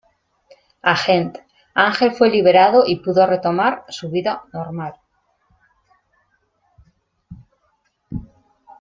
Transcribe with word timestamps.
Agent, 0.83 1.37
Ángel 1.75 2.11
fue 2.13 2.31
liberado 2.31 2.85
y 2.87 2.95
pudo 3.01 3.27
retomar 3.27 3.85
su 3.89 4.09
vida 4.09 4.43
normal. 4.51 4.95